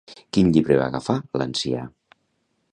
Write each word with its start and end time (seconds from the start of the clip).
Quin 0.37 0.47
llibre 0.55 0.77
va 0.79 0.87
agafar 0.93 1.17
l'ancià? 1.41 1.87